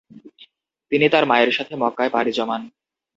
[0.91, 2.61] তিনি তাঁর মায়ের সাথে মক্কায় পাড়ি জমান।